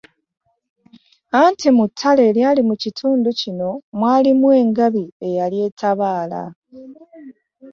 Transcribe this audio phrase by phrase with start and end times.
[1.41, 6.43] Anti mu ttale eryali mu kitundu kino mwalimu engabi eyali etabaala.